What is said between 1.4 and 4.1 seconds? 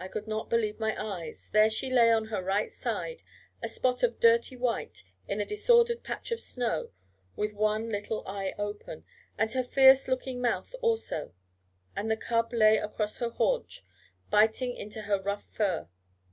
There she lay on her right side, a spot